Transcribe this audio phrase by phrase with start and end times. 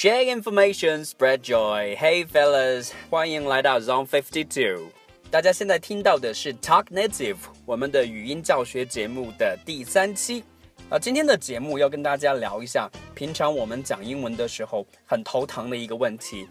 [0.00, 1.96] Share information, spread joy.
[1.96, 4.92] Hey fellas，欢迎来到 Zone Fifty Two。
[5.28, 10.44] 大家现在听到的是 Talk Native，我们的语音教学节目的第三期。
[10.88, 16.46] 啊，今天的节目要跟大家聊一下，平常我们讲英文的时候很头疼的一个问题。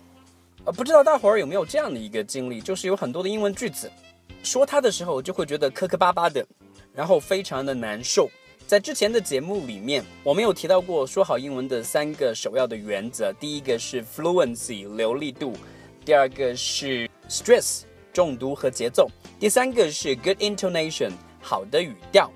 [0.65, 3.89] 呃，不知道大伙儿有没有这样的一个经历，就是有很多的英文句子，
[4.43, 6.45] 说它的时候就会觉得磕磕巴巴的，
[6.93, 8.29] 然后非常的难受。
[8.67, 13.31] 在之前的节目里面，我们有提到过说好英文的三个首要的原则。
[13.39, 15.53] 第一个是 fluency 流利度，
[16.03, 19.09] 第二个是 stress 重读和节奏，
[19.39, 22.29] 第三个是 good intonation 好的语调。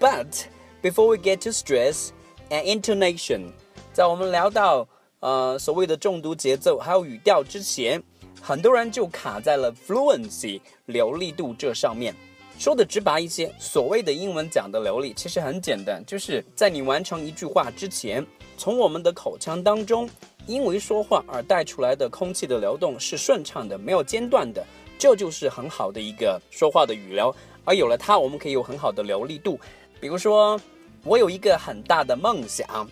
[0.00, 0.46] But
[0.82, 2.08] before we get to stress
[2.50, 3.52] and intonation，
[3.92, 4.88] 在我们聊到
[5.20, 8.02] 呃所谓的重读节奏还有语调之前，
[8.42, 12.16] 很多人就卡在了 fluency 流利度这上面。
[12.58, 20.10] 说的直白一些，所谓的英文讲的流利，其实很简单，就是在你完成一句话之前，从我们的口腔当中，
[20.44, 24.66] 因为说话而带出来的空气的流动是顺畅的，没有间断的，
[24.98, 27.32] 这就是很好的一个说话的语流。
[27.64, 29.60] 而有了它，我们可以有很好的流利度。
[30.00, 30.60] 比如说，
[31.04, 32.90] 我有一个很大的梦想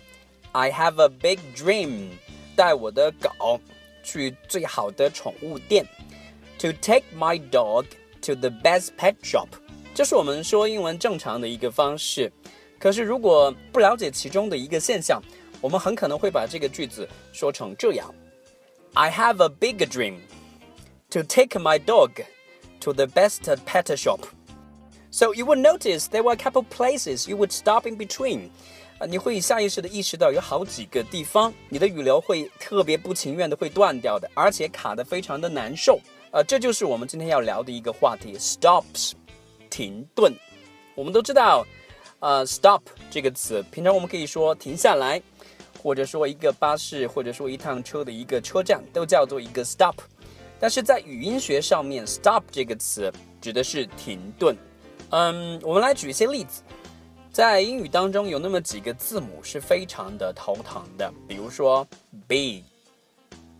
[0.53, 2.11] ，I have a big dream，
[2.55, 3.59] 带我的狗
[4.01, 5.85] 去最好的宠物店
[6.57, 7.83] ，to take my dog。
[8.26, 9.48] To the best pet shop，
[9.92, 12.32] 这是我们说英文正常的一个方式。
[12.78, 15.20] 可是如果不了解其中的一个现象，
[15.60, 18.14] 我们很可能会把这个句子说成这样：
[18.94, 20.18] I have a big dream
[21.10, 22.10] to take my dog
[22.78, 24.20] to the best pet shop.
[25.10, 28.50] So you would notice there were a couple places you would stop in between.
[29.00, 35.98] 啊，你会下意识的意识到有好几个地方，你的语流会特别不情愿的会断掉的，而且卡的非常的难受。
[36.37, 39.13] 呃，这就是我们今天要聊的一个话题，stops，
[39.71, 40.31] 停顿。
[40.93, 41.65] 我们都知道，
[42.19, 42.79] 呃，stop
[43.09, 45.19] 这个词，平常我们可以说停下来，
[45.81, 49.95] 或者说一个巴士，或者说一趟车的一个车站，都叫做一个 stop。
[50.59, 53.11] 但是在语音学上面，stop 这个词
[53.41, 54.55] 指的是停顿。
[55.09, 56.61] 嗯，我们来举一些例子，
[57.31, 61.87] 在英语当中有那么几个字母是非常的头疼的，比如说
[62.27, 62.63] b、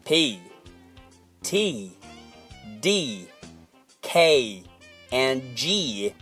[0.03, 0.39] p、
[1.41, 1.91] t。
[2.81, 3.27] D、
[4.01, 4.63] K
[5.11, 6.13] and G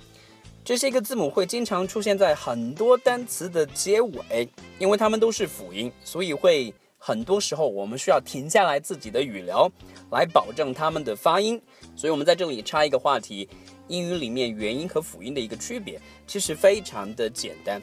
[0.63, 9.71] 这些个字母会经常出现在很多单词的结尾，因为它们都是辅音，所以会很多时候我们需要停下来自己的语聊
[10.11, 11.61] 来保证它们的发音。
[11.95, 13.47] 所以我们在这里插一个话题：
[13.87, 17.81] 英语里面元音和辅音的一个区别，其实非常的简单。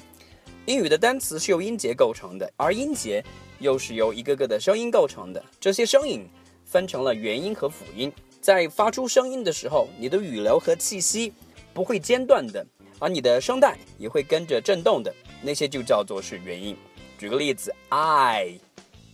[0.66, 3.24] 英语的单词是由音节构成的，而音节
[3.60, 5.44] 又是由一个个的声音构成的。
[5.60, 6.26] 这些声音
[6.64, 8.12] 分成了元音和辅音。
[8.42, 11.32] 在发出声音的时候，你的语流和气息
[11.72, 12.66] 不会间断的，
[12.98, 16.76] 而你的声带也会跟着震动的，那些就叫做是元音。
[17.16, 18.58] 举个例子，I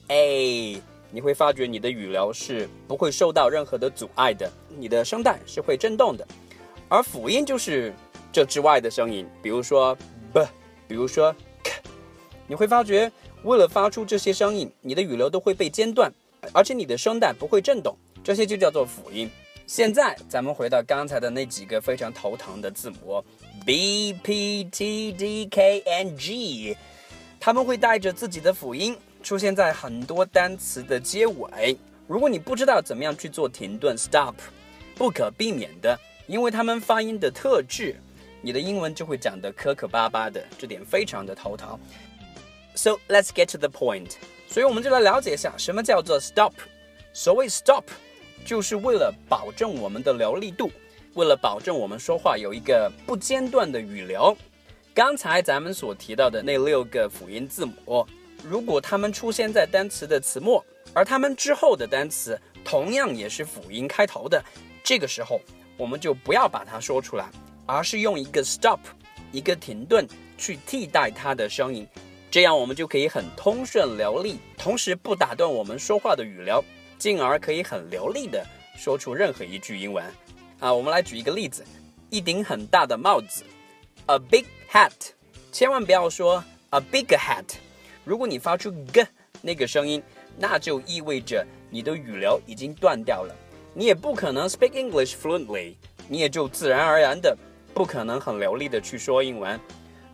[0.07, 6.27] A，你会发觉你的语流是不会受到任何的阻碍的，你的声带是会震动的。
[6.89, 7.93] 而辅音就是
[8.33, 9.95] 这之外的声音，比如说
[10.33, 10.41] B，
[10.89, 11.73] 比如说 K，
[12.47, 13.13] 你会发觉
[13.43, 16.11] 为了发出这些声音，你的语流都会被间断，
[16.55, 17.95] 而且你的声带不会震动。
[18.29, 19.27] 这些就叫做辅音。
[19.67, 23.25] 现在咱们回到刚才的那几个非常头疼的字母
[23.65, 26.77] B P T D K N G，
[27.41, 31.75] 他们会带着自己的辅音出现在很多单词的结尾。
[32.07, 34.35] 如果你不知道怎么样去做停顿 stop，
[34.95, 37.97] 不可避免的，因为他们发音的特质，
[38.43, 41.81] 你的英文就会讲得磕磕巴巴的，这点非常的头疼。
[42.75, 44.17] So let's get to the point。
[44.51, 46.53] 所以我们就来了解一下什么叫做 stop。
[47.15, 47.85] 所谓 stop，
[48.45, 50.71] 就是为了保证我们的流利度，
[51.15, 54.37] 为了保证我们说话有一个不间断的语流。
[54.95, 58.07] 刚才咱们所提到的那六个辅音字母，
[58.43, 64.43] 如果它们出现在单词的词末，而它们之后的单词同样也是辅音开头的，
[64.83, 65.41] 这个时候
[65.77, 67.31] 我们就不要把它说出来，
[67.67, 68.81] 而是用一个 stop，
[69.31, 70.07] 一个停顿
[70.37, 71.87] 去替代它的声音，
[72.31, 76.65] 这样我们就可以很通顺流利，同时不打断我们说话的语流。
[76.99, 78.45] 进而可以很流利的
[78.77, 80.05] 说出任何一句英文
[80.59, 80.73] 啊！
[80.73, 81.65] 我们来举一个例子：
[82.11, 83.45] 一顶很大的帽子
[84.07, 84.93] ，a big hat。
[85.53, 87.45] 千万不要说 a big hat。
[88.05, 89.07] 如果你发出 g
[89.41, 90.03] 那个声音，
[90.37, 93.35] 那就意味着你的语流已经断掉了，
[93.75, 95.75] 你也不可能 speak English fluently，
[96.09, 97.37] 你也就自然而然的
[97.73, 99.59] 不可能很流利的去说英文。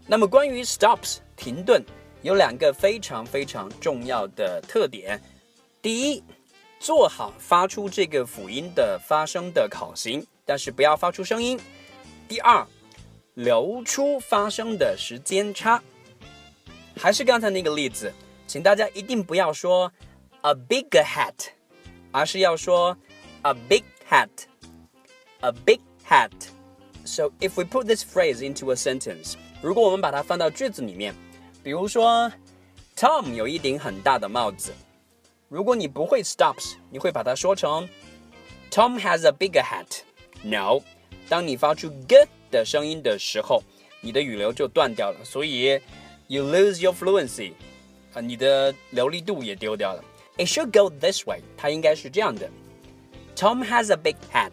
[0.07, 1.83] 那么关于 stops 停顿，
[2.21, 5.19] 有两个非常非常重要的特点，
[5.81, 6.23] 第一。
[6.85, 11.59] 做好发出这个辅音的发声的口型，但是不要发出声音。
[12.29, 12.67] 第二，
[13.33, 15.83] 留出发声的时间差。
[16.95, 18.13] 还是刚才那个例子，
[18.47, 19.91] 请大家一定不要说
[20.43, 21.33] a big hat，
[22.13, 22.95] 而是要说
[23.41, 26.33] a big hat，a big hat。
[27.07, 31.15] So if we put this phrase into a sentence，如果我们把它放到句子里面，
[31.63, 32.31] 比如说
[32.95, 34.71] Tom 有一顶很大的帽子。
[35.54, 37.88] 如果你不会 stops，你会把它说成
[38.70, 40.82] Tom has a bigger hat。No，
[41.28, 42.16] 当你发出 g
[42.52, 43.64] 的声音的时候，
[44.02, 45.80] 你的语流就断掉了，所以
[46.28, 47.54] you lose your fluency，
[48.14, 50.04] 啊，你的流利度也丢掉了。
[50.38, 52.50] It should go this way，它应该是这样的。
[53.36, 54.52] Tom has a big hat.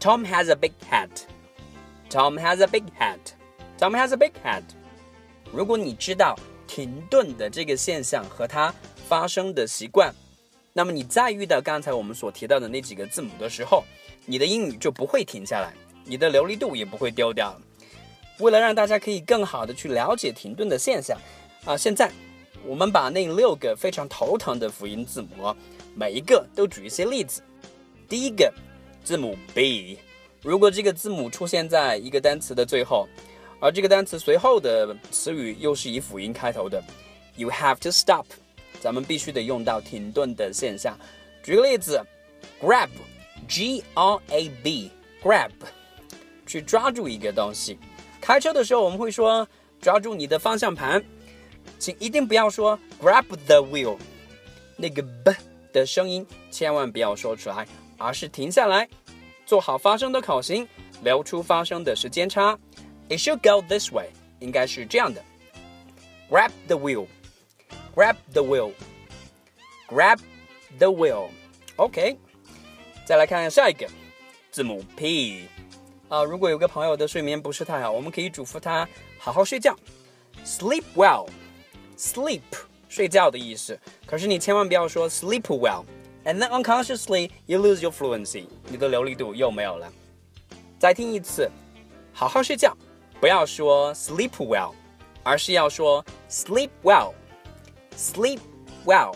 [0.00, 1.08] Tom has a big hat.
[2.10, 3.18] Tom has a big hat.
[3.78, 4.62] Tom has a big hat.
[5.52, 6.36] 如果你知道
[6.66, 8.74] 停顿的这个现象和它
[9.09, 10.13] 发生的习惯，
[10.71, 13.83] 那么你再遇到刚才我们所提到的那几个字母的时候，
[14.27, 15.73] 你的英语就不会停下来，
[16.05, 17.59] 你的流利度也不会丢掉。
[18.37, 21.17] 为了让大家可以更好的去了解停顿的现象，
[21.65, 22.11] 啊，现在
[22.63, 25.55] 我们把那六个非常头疼的辅音字母，
[25.95, 27.41] 每一个都举一些例子。
[28.07, 28.53] 第一个
[29.03, 29.97] 字母 B，
[30.43, 33.07] 如果这个字母出现在一个单词的最后。
[33.61, 36.81] 而这个单词随后的词语又是以辅音开头的
[37.35, 38.23] ，you have to stop，
[38.81, 40.97] 咱们必须得用到停顿的现象。
[41.43, 42.01] 举个例子
[42.61, 45.51] ，grab，g r a b，grab，
[46.45, 47.77] 去抓住一个东西。
[48.21, 49.47] 开车的时候我们会说
[49.81, 51.03] 抓住你的方向盘，
[51.77, 53.97] 请一定不要说 grab the wheel，
[54.75, 55.33] 那个 b
[55.71, 57.67] 的声音千万不要说出来，
[57.97, 58.87] 而是停下来，
[59.45, 60.67] 做好发声的口型，
[61.03, 62.57] 留出发声的时间差。
[63.09, 64.09] It should go this way，
[64.39, 65.23] 应该是这样的。
[66.29, 67.07] Grab the wheel,
[67.94, 68.72] grab the wheel,
[69.88, 70.18] grab
[70.78, 71.28] the wheel.
[71.76, 72.16] OK，
[73.04, 73.86] 再来看下一个
[74.50, 75.48] 字母 P
[76.08, 76.22] 啊。
[76.22, 78.88] 如果有个朋友的睡眠不是太好，我们可以嘱咐他
[79.18, 79.76] 好好睡觉，
[80.44, 81.28] sleep well,
[81.96, 82.42] sleep
[82.88, 83.78] 睡觉的意思。
[84.06, 85.84] 可是你千万不要说 sleep well,
[86.24, 89.92] and then unconsciously you lose your fluency，你的流利度又没有了。
[90.78, 91.50] 再听一次，
[92.12, 92.76] 好好睡觉。
[93.20, 94.74] 不要说 sleep well，
[95.22, 96.68] 而是要说 sleep
[97.99, 98.39] Sleep
[98.85, 99.13] well，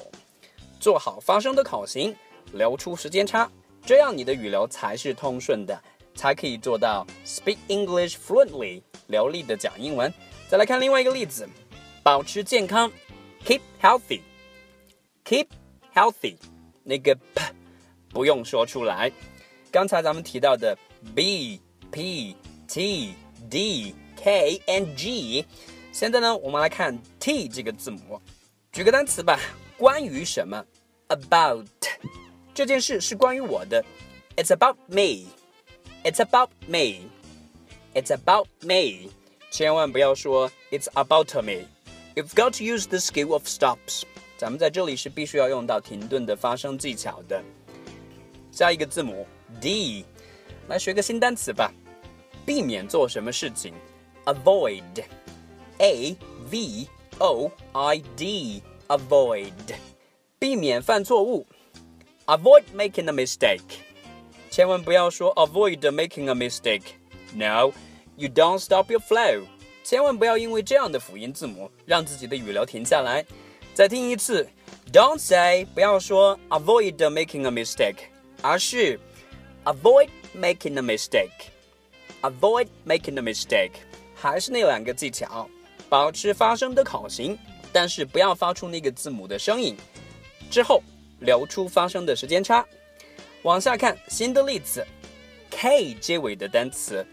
[0.77, 2.13] 做好发声的口型，
[2.51, 3.49] 留出时间差，
[3.85, 5.81] 这样你的语流才是通顺的，
[6.15, 10.13] 才可以做到 speak English fluently，流利的讲英文。
[10.49, 11.47] 再来看另外一个例子，
[12.03, 12.91] 保持健康
[13.45, 15.47] ，keep healthy，keep
[15.95, 16.35] healthy，
[16.83, 17.41] 那个 p
[18.09, 19.09] 不用说出来。
[19.71, 20.77] 刚才咱们提到的
[21.15, 22.35] b p
[22.67, 23.15] t。
[23.49, 25.45] D K and G，
[25.91, 28.19] 现在呢，我们来看 T 这个字母。
[28.73, 29.39] 举个单词吧，
[29.77, 30.65] 关于什么
[31.07, 31.67] ？About
[32.55, 33.85] 这件事是关于我的。
[34.35, 35.27] It's about me.
[36.03, 37.01] It's about me.
[37.93, 39.11] It's about me.
[39.51, 41.67] 千万不要说 It's about me.
[42.15, 44.05] You've got to use the skill of stops.
[44.39, 47.43] 咱们在这里是必须要用到停顿的发声技巧的。
[48.51, 49.27] 下一个字母
[49.61, 50.03] D，
[50.67, 51.71] 来学个新单词吧。
[52.43, 53.75] 避免做什么事情
[54.25, 56.17] ？Avoid，A
[56.49, 56.87] V
[57.18, 59.52] O I D，avoid，
[60.38, 61.46] 避免犯错误。
[62.26, 63.62] Avoid making a mistake，
[64.50, 69.44] 千万不要说 avoid making a mistake。No，you don't stop your flow，
[69.82, 73.24] 千万不要因为这样的辅音字母让自己的语流停下来。
[73.74, 74.48] 再听一次，
[74.92, 77.96] Don't say，不要说 avoid making a mistake，
[78.42, 79.00] 而是
[79.64, 83.72] avoid making a mistake。Avoid making a mistake，
[84.14, 85.48] 还是那两个技巧，
[85.93, 87.37] 保持发声的口型，
[87.71, 89.77] 但是不要发出那个字母的声音。
[90.49, 90.81] 之后
[91.19, 92.65] 留出发声的时间差。
[93.43, 94.83] 往下看新的例子
[95.51, 97.05] ，K 结尾的单词，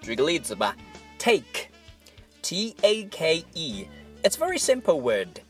[0.00, 0.76] 举个例子吧
[1.18, 5.40] ，Take，T A K E，It's very simple word，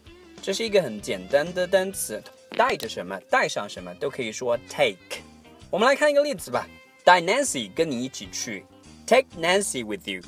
[0.40, 2.22] 这是一个很简单的单词，
[2.56, 5.20] 带着什么，带上什么都可以说 take。
[5.68, 6.66] 我们来看一个例子吧，
[7.04, 8.64] 带 Nancy 跟你一起去。
[9.06, 10.22] Take Nancy with you。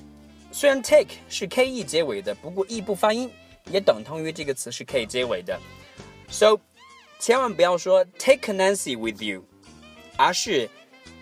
[0.56, 3.30] 虽然 take 是 k e 结尾的，不过 e 不发音，
[3.70, 5.60] 也等同于这个词是 k 结尾的。
[6.30, 6.58] So，
[7.20, 9.44] 千万不要说 take Nancy with you，
[10.16, 10.70] 而是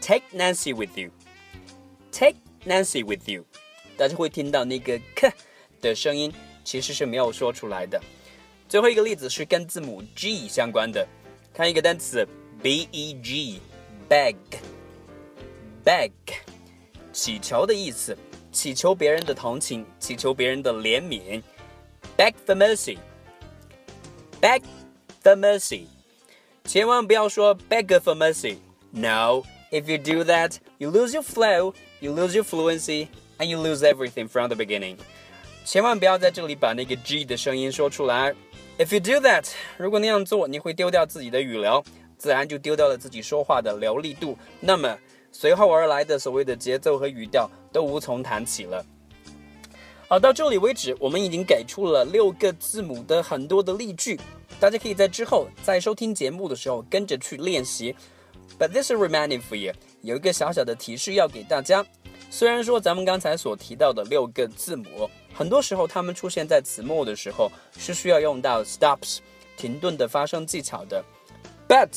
[0.00, 1.10] take Nancy with you。
[2.12, 3.44] Take Nancy with you，
[3.96, 5.32] 大家会听到那个 k
[5.80, 8.00] 的声音，其实是没有说出来的。
[8.68, 11.04] 最后一个例子是跟字母 g 相关的，
[11.52, 12.24] 看一个单词
[12.62, 14.38] b e g，beg，beg。
[17.12, 18.16] 乞求的意思，
[18.54, 21.42] 祈求别人的同情，祈求别人的怜悯。
[22.16, 22.99] Beg for mercy.
[24.40, 24.62] Beg
[25.23, 25.87] for mercy.
[26.64, 28.58] 千万不要说 beg for mercy.
[28.92, 29.42] No,
[29.73, 33.08] if you do that, you lose your flow, you lose your fluency,
[33.38, 34.96] and you lose everything from the beginning.
[35.64, 38.32] 千万不要在这里把那个 g 的声音说出来
[38.78, 39.46] ，If you do that，
[39.76, 41.84] 如果那样做，你会丢掉自己的语流，
[42.16, 44.38] 自然就丢掉了自己说话的流利度。
[44.61, 44.96] 那么
[45.32, 48.87] 随后而来的所谓的节奏和语调都无从谈起了。
[50.07, 54.21] 好，到这里为止，我们已经给出了六个字母的很多的例句，
[54.61, 57.97] 大家可以在之后在收听节目的时候跟着去练习。
[58.59, 61.85] But this is reminding for you，有一个小小的提示要给大家。
[62.31, 69.19] 虽然说咱们刚才所提到的六个字母，很多时候它们出现在词末的时候是需要用到 stops
[69.57, 71.04] 停顿的发声技巧的。
[71.66, 71.90] But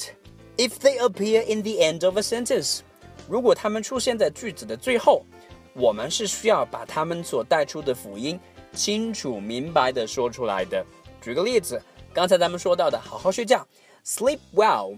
[0.58, 2.80] if they appear in the end of a sentence，
[3.30, 5.26] 如果它们出现在句子的最后，
[5.78, 8.40] 我们是需要把它们所带出的辅音
[8.74, 10.84] 清楚明白的说出来的。
[11.22, 11.80] 举个例子，
[12.12, 13.66] 刚才咱们说到的好好睡觉
[14.04, 14.98] ，sleep well。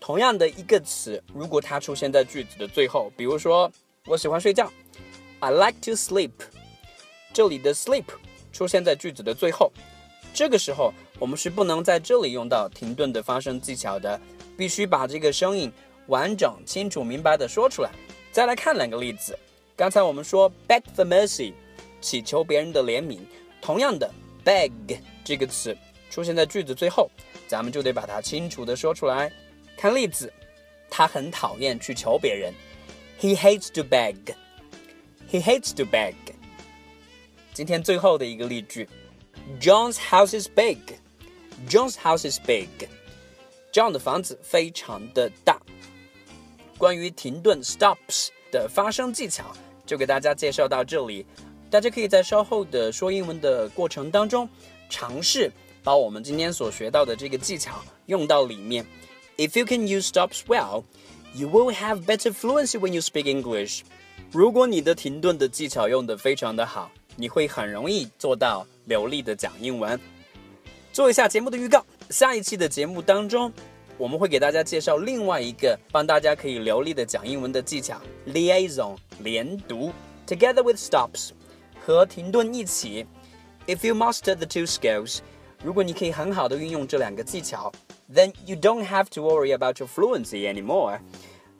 [0.00, 3.70] 同样的一个词，如果它出现在句子的最后，比如说
[4.06, 4.72] 我喜欢睡觉
[5.40, 6.30] ，I like to sleep。
[7.34, 8.04] 这里的 sleep
[8.52, 9.70] 出现在句子的最后，
[10.32, 14.18] 这个时候我们是不能在这里用到停顿的发声技巧的，
[14.56, 15.70] 必须把这个声音
[16.06, 17.90] 完整、清楚、明白的说出来。
[18.32, 19.36] 再来看两个例子，
[19.76, 21.52] 刚才我们说 beg for mercy，
[22.00, 23.18] 祈求别人的怜悯，
[23.60, 24.10] 同样的
[24.42, 24.72] beg
[25.22, 25.76] 这个词
[26.10, 27.10] 出现在句子最后，
[27.46, 29.30] 咱们就得把它清楚的说出来。
[29.76, 30.32] 看例子，
[30.88, 32.54] 他很讨厌去求别人。
[33.20, 34.16] He hates to beg.
[35.30, 36.14] He hates to beg.
[37.52, 38.88] 今天最后的一个例句
[39.60, 40.78] ，John's house is big.
[41.68, 42.68] John's house is big.
[43.74, 45.60] John 的房子非常的大。
[46.78, 49.44] 关于停顿 stops 的发声技巧，
[49.84, 51.24] 就给大家介绍到这里。
[51.68, 54.48] 大家可以在稍后的说英文的过程当中，
[54.88, 55.50] 尝试
[55.82, 58.86] 把我们今天所学到的这个技巧用到里面。
[59.36, 60.84] If you can use stops well,
[61.34, 63.80] you will have better fluency when you speak English.
[64.32, 69.98] 如果你的停顿的技巧用得非常的好，你会很容易做到流利的讲英文。
[70.92, 73.52] 做一下节目的预告，下一期的节目当中，
[73.97, 79.91] 我们会给大家介绍另外一个帮大家可以流利的讲英文的技巧 ——liaison 连读，
[80.27, 81.31] together with stops
[81.85, 83.05] 和停顿一起。
[83.67, 85.19] If you master the two skills，
[85.63, 87.71] 如果你可以很好的运用这两个技巧。
[88.13, 90.99] then you don't have to worry about your fluency anymore.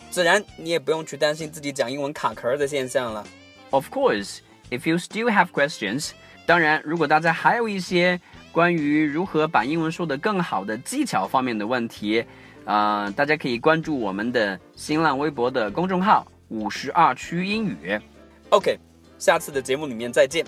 [0.10, 3.26] 自然，你也不用去担心自己讲英文卡壳的现象了。
[3.70, 4.40] Of course,
[4.70, 6.10] if you still have questions，
[6.46, 8.20] 当然，如果大家还有一些
[8.57, 12.25] 关于如何把英文说得更好的技巧方面的问题，
[12.65, 18.01] 呃，大家可以关注我们的新浪微博的公众号“五十二区英语”。
[18.49, 18.79] OK，
[19.19, 20.47] 下次的节目里面再见。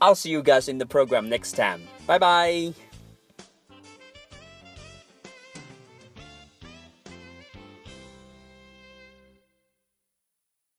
[0.00, 1.80] I'll see you guys in the program next time.
[2.06, 2.85] 拜拜